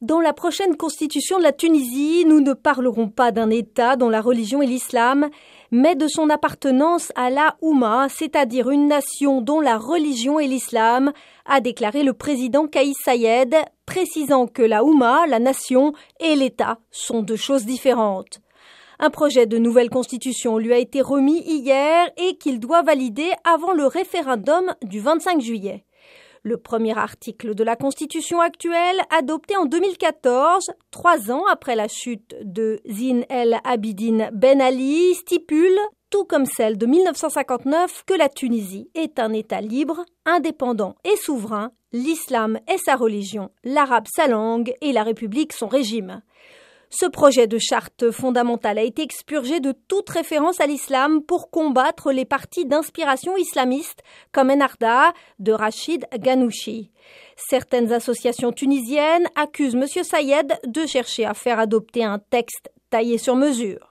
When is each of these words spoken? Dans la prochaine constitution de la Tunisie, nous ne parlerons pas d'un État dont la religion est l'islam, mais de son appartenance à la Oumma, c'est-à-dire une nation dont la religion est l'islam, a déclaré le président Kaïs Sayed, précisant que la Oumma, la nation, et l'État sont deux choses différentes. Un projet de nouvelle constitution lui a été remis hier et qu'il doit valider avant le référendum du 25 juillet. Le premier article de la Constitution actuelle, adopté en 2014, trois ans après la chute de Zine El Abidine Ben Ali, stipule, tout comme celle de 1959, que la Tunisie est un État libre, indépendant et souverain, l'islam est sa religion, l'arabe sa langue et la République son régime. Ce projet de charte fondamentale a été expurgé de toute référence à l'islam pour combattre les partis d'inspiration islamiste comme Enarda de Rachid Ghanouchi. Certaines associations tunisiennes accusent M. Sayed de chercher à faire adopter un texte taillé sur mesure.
Dans 0.00 0.20
la 0.20 0.32
prochaine 0.32 0.78
constitution 0.78 1.36
de 1.36 1.42
la 1.42 1.52
Tunisie, 1.52 2.24
nous 2.26 2.40
ne 2.40 2.54
parlerons 2.54 3.10
pas 3.10 3.32
d'un 3.32 3.50
État 3.50 3.96
dont 3.96 4.08
la 4.08 4.22
religion 4.22 4.62
est 4.62 4.66
l'islam, 4.66 5.28
mais 5.70 5.94
de 5.94 6.08
son 6.08 6.30
appartenance 6.30 7.12
à 7.16 7.28
la 7.28 7.58
Oumma, 7.60 8.08
c'est-à-dire 8.08 8.70
une 8.70 8.88
nation 8.88 9.42
dont 9.42 9.60
la 9.60 9.76
religion 9.76 10.40
est 10.40 10.46
l'islam, 10.46 11.12
a 11.44 11.60
déclaré 11.60 12.02
le 12.02 12.14
président 12.14 12.66
Kaïs 12.66 12.96
Sayed, 13.04 13.54
précisant 13.84 14.46
que 14.46 14.62
la 14.62 14.84
Oumma, 14.84 15.26
la 15.26 15.38
nation, 15.38 15.92
et 16.18 16.34
l'État 16.34 16.78
sont 16.90 17.20
deux 17.20 17.36
choses 17.36 17.66
différentes. 17.66 18.40
Un 19.00 19.10
projet 19.10 19.44
de 19.44 19.58
nouvelle 19.58 19.90
constitution 19.90 20.56
lui 20.56 20.72
a 20.72 20.78
été 20.78 21.02
remis 21.02 21.42
hier 21.42 22.10
et 22.16 22.38
qu'il 22.38 22.58
doit 22.58 22.80
valider 22.80 23.32
avant 23.44 23.74
le 23.74 23.84
référendum 23.84 24.74
du 24.82 24.98
25 24.98 25.42
juillet. 25.42 25.84
Le 26.42 26.56
premier 26.56 26.96
article 26.96 27.54
de 27.54 27.62
la 27.62 27.76
Constitution 27.76 28.40
actuelle, 28.40 29.00
adopté 29.10 29.56
en 29.56 29.66
2014, 29.66 30.70
trois 30.90 31.30
ans 31.30 31.44
après 31.50 31.76
la 31.76 31.86
chute 31.86 32.34
de 32.42 32.80
Zine 32.88 33.26
El 33.28 33.58
Abidine 33.64 34.30
Ben 34.32 34.62
Ali, 34.62 35.14
stipule, 35.14 35.78
tout 36.08 36.24
comme 36.24 36.46
celle 36.46 36.78
de 36.78 36.86
1959, 36.86 38.04
que 38.06 38.14
la 38.14 38.30
Tunisie 38.30 38.88
est 38.94 39.18
un 39.18 39.34
État 39.34 39.60
libre, 39.60 40.04
indépendant 40.24 40.96
et 41.04 41.16
souverain, 41.16 41.72
l'islam 41.92 42.58
est 42.66 42.78
sa 42.78 42.96
religion, 42.96 43.50
l'arabe 43.62 44.06
sa 44.10 44.26
langue 44.26 44.72
et 44.80 44.92
la 44.92 45.02
République 45.02 45.52
son 45.52 45.68
régime. 45.68 46.22
Ce 46.92 47.06
projet 47.06 47.46
de 47.46 47.56
charte 47.56 48.10
fondamentale 48.10 48.78
a 48.78 48.82
été 48.82 49.02
expurgé 49.02 49.60
de 49.60 49.72
toute 49.86 50.10
référence 50.10 50.60
à 50.60 50.66
l'islam 50.66 51.22
pour 51.22 51.48
combattre 51.52 52.10
les 52.10 52.24
partis 52.24 52.66
d'inspiration 52.66 53.36
islamiste 53.36 54.02
comme 54.32 54.50
Enarda 54.50 55.12
de 55.38 55.52
Rachid 55.52 56.04
Ghanouchi. 56.18 56.90
Certaines 57.36 57.92
associations 57.92 58.50
tunisiennes 58.50 59.28
accusent 59.36 59.76
M. 59.76 59.86
Sayed 59.86 60.58
de 60.66 60.84
chercher 60.84 61.24
à 61.24 61.34
faire 61.34 61.60
adopter 61.60 62.02
un 62.02 62.18
texte 62.18 62.72
taillé 62.90 63.18
sur 63.18 63.36
mesure. 63.36 63.88